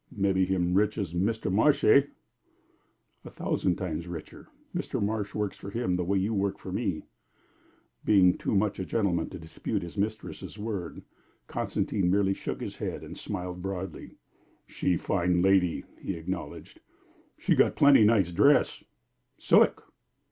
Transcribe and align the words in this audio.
"Mebbe 0.11 0.37
him 0.47 0.73
rich 0.73 0.97
as 0.97 1.13
Mr. 1.13 1.51
Marsh, 1.53 1.83
eh?" 1.83 2.01
"A 3.23 3.29
thousand 3.29 3.75
time 3.75 3.99
richer. 4.01 4.47
Mr. 4.75 4.99
Marsh 4.99 5.35
works 5.35 5.55
for 5.55 5.69
him 5.69 5.95
the 5.95 6.03
way 6.03 6.17
you 6.17 6.33
work 6.33 6.57
for 6.57 6.71
me." 6.71 7.03
Being 8.03 8.35
too 8.35 8.55
much 8.55 8.79
a 8.79 8.83
gentleman 8.85 9.29
to 9.29 9.37
dispute 9.37 9.83
his 9.83 9.99
mistress' 9.99 10.57
word, 10.57 11.03
Constantine 11.45 12.09
merely 12.09 12.33
shook 12.33 12.61
his 12.61 12.77
head 12.77 13.03
and 13.03 13.15
smiled 13.15 13.61
broadly. 13.61 14.15
"She 14.65 14.97
fine 14.97 15.43
lady," 15.43 15.83
he 15.99 16.15
acknowledged. 16.15 16.81
"She 17.37 17.53
got 17.53 17.75
plenty 17.75 18.03
nice 18.03 18.31
dress 18.31 18.83
silik." 19.39 19.83